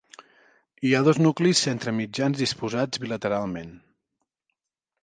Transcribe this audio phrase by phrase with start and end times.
[0.89, 3.73] Hi ha dos nuclis centre-mitjans disposats bilateralment.